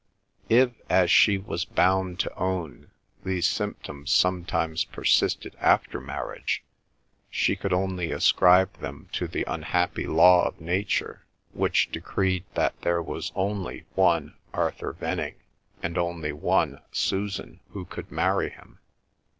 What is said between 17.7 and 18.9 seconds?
could marry him.